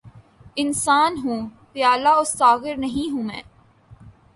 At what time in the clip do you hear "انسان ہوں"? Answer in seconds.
0.57-1.41